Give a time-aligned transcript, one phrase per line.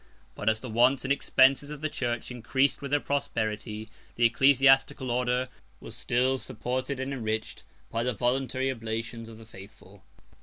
[0.33, 5.11] But as the wants and expenses of the church increased with her prosperity, the ecclesiastical
[5.11, 5.47] order
[5.79, 10.01] was still supported and enriched by the voluntary oblations of the faithful.